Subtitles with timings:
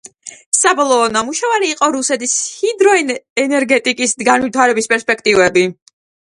[0.59, 5.71] საბოლოო ნამუშევარი იყო „რუსეთის ჰიდროენერგეტიკის განვითარების პერსპექტივები“.